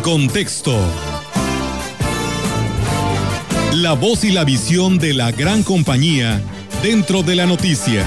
contexto. 0.00 0.78
La 3.72 3.94
voz 3.94 4.22
y 4.22 4.30
la 4.30 4.44
visión 4.44 4.98
de 4.98 5.14
la 5.14 5.32
gran 5.32 5.64
compañía 5.64 6.40
dentro 6.82 7.24
de 7.24 7.34
la 7.34 7.46
noticia. 7.46 8.06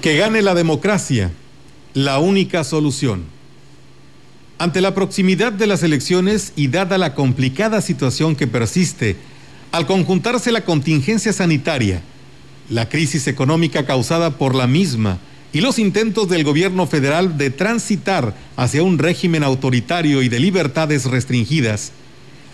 Que 0.00 0.16
gane 0.16 0.42
la 0.42 0.54
democracia, 0.54 1.32
la 1.94 2.18
única 2.18 2.62
solución. 2.62 3.24
Ante 4.58 4.80
la 4.80 4.94
proximidad 4.94 5.52
de 5.52 5.66
las 5.66 5.82
elecciones 5.82 6.52
y 6.54 6.68
dada 6.68 6.98
la 6.98 7.14
complicada 7.14 7.80
situación 7.80 8.36
que 8.36 8.46
persiste, 8.46 9.16
al 9.72 9.86
conjuntarse 9.86 10.52
la 10.52 10.64
contingencia 10.64 11.32
sanitaria, 11.32 12.02
la 12.68 12.88
crisis 12.88 13.26
económica 13.26 13.84
causada 13.84 14.38
por 14.38 14.54
la 14.54 14.66
misma 14.66 15.18
y 15.52 15.60
los 15.60 15.78
intentos 15.78 16.28
del 16.28 16.44
gobierno 16.44 16.86
federal 16.86 17.36
de 17.36 17.50
transitar 17.50 18.34
hacia 18.56 18.82
un 18.82 18.98
régimen 18.98 19.44
autoritario 19.44 20.22
y 20.22 20.28
de 20.28 20.40
libertades 20.40 21.04
restringidas, 21.04 21.92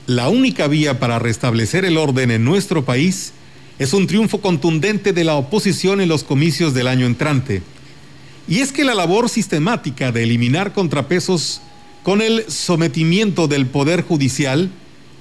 la 0.07 0.29
única 0.29 0.67
vía 0.67 0.99
para 0.99 1.19
restablecer 1.19 1.85
el 1.85 1.97
orden 1.97 2.31
en 2.31 2.45
nuestro 2.45 2.85
país 2.85 3.33
es 3.79 3.93
un 3.93 4.07
triunfo 4.07 4.41
contundente 4.41 5.13
de 5.13 5.23
la 5.23 5.37
oposición 5.37 6.01
en 6.01 6.09
los 6.09 6.25
comicios 6.25 6.75
del 6.75 6.89
año 6.89 7.07
entrante. 7.07 7.63
Y 8.49 8.61
es 8.61 8.73
que 8.73 8.85
la 8.85 8.95
labor 8.95 9.29
sistemática 9.29 10.11
de 10.11 10.25
eliminar 10.25 10.73
contrapesos 10.73 11.61
con 12.03 12.23
el 12.23 12.51
sometimiento 12.51 13.47
del 13.47 13.67
Poder 13.67 14.03
Judicial, 14.03 14.71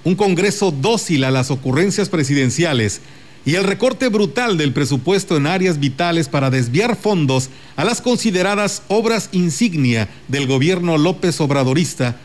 un 0.04 0.16
Congreso 0.16 0.72
dócil 0.72 1.26
a 1.26 1.32
las 1.32 1.52
ocurrencias 1.52 2.10
presidenciales 2.10 3.02
y 3.48 3.56
el 3.56 3.64
recorte 3.64 4.10
brutal 4.10 4.58
del 4.58 4.74
presupuesto 4.74 5.38
en 5.38 5.48
áreas 5.48 5.80
vitales 5.80 6.28
para 6.28 6.50
desviar 6.50 6.98
fondos 6.98 7.50
a 7.78 7.86
las 7.86 8.02
consideradas 8.02 8.82
obras 8.90 9.30
insignia 9.32 10.10
del 10.28 10.48
gobierno 10.48 10.98
López 10.98 11.40
Obradorista 11.40 12.18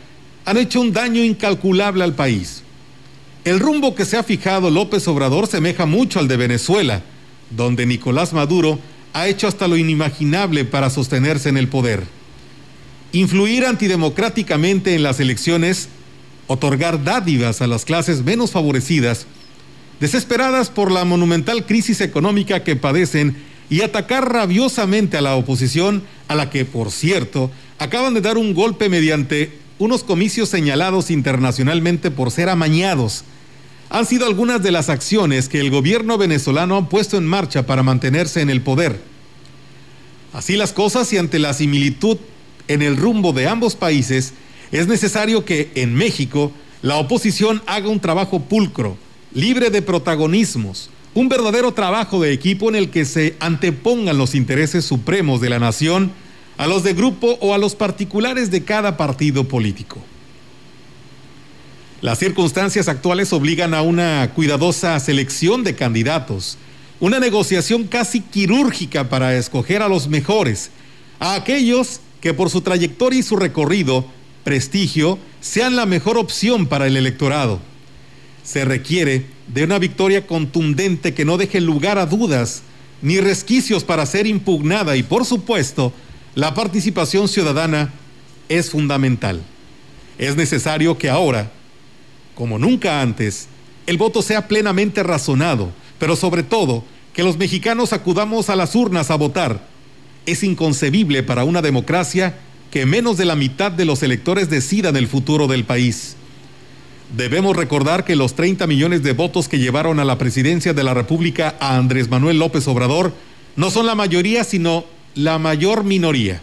han 0.43 0.57
hecho 0.57 0.81
un 0.81 0.91
daño 0.91 1.23
incalculable 1.23 2.03
al 2.03 2.13
país. 2.13 2.63
El 3.45 3.61
rumbo 3.61 3.95
que 3.95 4.03
se 4.03 4.17
ha 4.17 4.23
fijado 4.23 4.69
López 4.69 5.07
Obrador 5.07 5.47
semeja 5.47 5.85
mucho 5.85 6.19
al 6.19 6.27
de 6.27 6.35
Venezuela, 6.35 7.03
donde 7.51 7.85
Nicolás 7.85 8.33
Maduro 8.33 8.79
ha 9.13 9.29
hecho 9.29 9.47
hasta 9.47 9.69
lo 9.69 9.77
inimaginable 9.77 10.65
para 10.65 10.89
sostenerse 10.89 11.47
en 11.47 11.55
el 11.55 11.69
poder. 11.69 12.03
Influir 13.13 13.65
antidemocráticamente 13.65 14.93
en 14.93 15.03
las 15.03 15.21
elecciones, 15.21 15.87
otorgar 16.47 17.05
dádivas 17.05 17.61
a 17.61 17.67
las 17.67 17.85
clases 17.85 18.25
menos 18.25 18.51
favorecidas, 18.51 19.25
desesperadas 19.99 20.69
por 20.69 20.91
la 20.91 21.05
monumental 21.05 21.65
crisis 21.65 22.01
económica 22.01 22.63
que 22.63 22.75
padecen 22.75 23.35
y 23.69 23.81
atacar 23.81 24.31
rabiosamente 24.31 25.17
a 25.17 25.21
la 25.21 25.35
oposición, 25.35 26.03
a 26.27 26.35
la 26.35 26.49
que, 26.49 26.65
por 26.65 26.91
cierto, 26.91 27.51
acaban 27.79 28.13
de 28.13 28.21
dar 28.21 28.37
un 28.37 28.53
golpe 28.53 28.89
mediante 28.89 29.57
unos 29.79 30.03
comicios 30.03 30.49
señalados 30.49 31.09
internacionalmente 31.09 32.11
por 32.11 32.31
ser 32.31 32.49
amañados, 32.49 33.23
han 33.89 34.05
sido 34.05 34.25
algunas 34.25 34.63
de 34.63 34.71
las 34.71 34.89
acciones 34.89 35.49
que 35.49 35.59
el 35.59 35.69
gobierno 35.69 36.17
venezolano 36.17 36.77
ha 36.77 36.89
puesto 36.89 37.17
en 37.17 37.25
marcha 37.25 37.65
para 37.65 37.83
mantenerse 37.83 38.41
en 38.41 38.49
el 38.49 38.61
poder. 38.61 38.99
Así 40.33 40.55
las 40.55 40.73
cosas 40.73 41.13
y 41.13 41.17
ante 41.17 41.37
la 41.37 41.53
similitud 41.53 42.17
en 42.67 42.81
el 42.81 42.97
rumbo 42.97 43.33
de 43.33 43.47
ambos 43.47 43.75
países, 43.75 44.33
es 44.71 44.87
necesario 44.87 45.45
que 45.45 45.71
en 45.75 45.93
México 45.93 46.51
la 46.81 46.95
oposición 46.97 47.61
haga 47.67 47.89
un 47.89 47.99
trabajo 47.99 48.39
pulcro, 48.39 48.97
libre 49.33 49.69
de 49.69 49.81
protagonismos, 49.81 50.89
un 51.13 51.29
verdadero 51.29 51.73
trabajo 51.73 52.21
de 52.21 52.31
equipo 52.31 52.69
en 52.69 52.75
el 52.75 52.89
que 52.89 53.05
se 53.05 53.35
antepongan 53.39 54.17
los 54.17 54.35
intereses 54.35 54.85
supremos 54.85 55.41
de 55.41 55.49
la 55.49 55.59
nación 55.59 56.11
a 56.57 56.67
los 56.67 56.83
de 56.83 56.93
grupo 56.93 57.37
o 57.41 57.53
a 57.53 57.57
los 57.57 57.75
particulares 57.75 58.51
de 58.51 58.63
cada 58.63 58.97
partido 58.97 59.47
político. 59.47 59.99
Las 62.01 62.19
circunstancias 62.19 62.87
actuales 62.89 63.31
obligan 63.31 63.73
a 63.73 63.81
una 63.81 64.29
cuidadosa 64.35 64.99
selección 64.99 65.63
de 65.63 65.75
candidatos, 65.75 66.57
una 66.99 67.19
negociación 67.19 67.85
casi 67.85 68.21
quirúrgica 68.21 69.09
para 69.09 69.35
escoger 69.35 69.81
a 69.81 69.87
los 69.87 70.07
mejores, 70.07 70.69
a 71.19 71.35
aquellos 71.35 72.01
que 72.21 72.33
por 72.33 72.49
su 72.49 72.61
trayectoria 72.61 73.19
y 73.19 73.23
su 73.23 73.35
recorrido, 73.35 74.05
prestigio, 74.43 75.17
sean 75.41 75.75
la 75.75 75.85
mejor 75.85 76.17
opción 76.17 76.67
para 76.67 76.87
el 76.87 76.97
electorado. 76.97 77.59
Se 78.43 78.65
requiere 78.65 79.25
de 79.47 79.63
una 79.63 79.79
victoria 79.79 80.27
contundente 80.27 81.13
que 81.13 81.25
no 81.25 81.37
deje 81.37 81.61
lugar 81.61 81.97
a 81.97 82.05
dudas 82.05 82.63
ni 83.01 83.19
resquicios 83.19 83.83
para 83.83 84.05
ser 84.05 84.27
impugnada 84.27 84.95
y, 84.95 85.03
por 85.03 85.25
supuesto, 85.25 85.93
la 86.35 86.53
participación 86.53 87.27
ciudadana 87.27 87.93
es 88.49 88.69
fundamental. 88.71 89.41
Es 90.17 90.35
necesario 90.35 90.97
que 90.97 91.09
ahora, 91.09 91.51
como 92.35 92.59
nunca 92.59 93.01
antes, 93.01 93.47
el 93.87 93.97
voto 93.97 94.21
sea 94.21 94.47
plenamente 94.47 95.03
razonado, 95.03 95.71
pero 95.99 96.15
sobre 96.15 96.43
todo 96.43 96.83
que 97.13 97.23
los 97.23 97.37
mexicanos 97.37 97.93
acudamos 97.93 98.49
a 98.49 98.55
las 98.55 98.75
urnas 98.75 99.11
a 99.11 99.15
votar. 99.15 99.67
Es 100.25 100.43
inconcebible 100.43 101.23
para 101.23 101.43
una 101.43 101.61
democracia 101.61 102.37
que 102.71 102.85
menos 102.85 103.17
de 103.17 103.25
la 103.25 103.35
mitad 103.35 103.71
de 103.71 103.85
los 103.85 104.01
electores 104.01 104.49
decidan 104.49 104.95
el 104.95 105.07
futuro 105.07 105.47
del 105.47 105.65
país. 105.65 106.15
Debemos 107.15 107.55
recordar 107.55 108.05
que 108.05 108.15
los 108.15 108.33
30 108.33 108.65
millones 108.65 109.03
de 109.03 109.13
votos 109.13 109.47
que 109.47 109.59
llevaron 109.59 109.99
a 109.99 110.05
la 110.05 110.17
presidencia 110.17 110.73
de 110.73 110.83
la 110.83 110.95
República 110.95 111.55
a 111.59 111.77
Andrés 111.77 112.09
Manuel 112.09 112.39
López 112.39 112.67
Obrador 112.67 113.13
no 113.55 113.69
son 113.69 113.85
la 113.85 113.93
mayoría, 113.93 114.43
sino 114.43 114.85
la 115.13 115.37
mayor 115.37 115.83
minoría. 115.83 116.41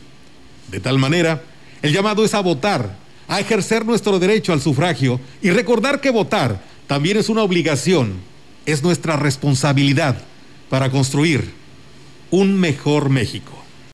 De 0.71 0.79
tal 0.79 1.01
manera, 1.01 1.43
el 1.83 1.93
llamado 1.93 2.25
es 2.25 2.35
a 2.35 2.41
votar, 2.41 2.97
a 3.27 3.41
ejercer 3.41 3.85
nuestro 3.85 4.21
derecho 4.21 4.53
al 4.53 4.61
sufragio 4.61 5.21
y 5.43 5.51
recordar 5.51 6.01
que 6.01 6.11
votar 6.11 6.63
también 6.87 7.17
es 7.17 7.29
una 7.29 7.43
obligación, 7.43 8.21
es 8.65 8.85
nuestra 8.85 9.17
responsabilidad 9.17 10.23
para 10.69 10.89
construir 10.93 11.51
un 12.31 12.61
mejor 12.61 13.11
México. 13.11 13.60